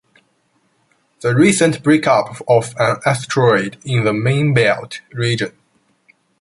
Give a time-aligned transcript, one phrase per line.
[1.19, 5.55] The recent breakup of an asteroid in the main-belt region.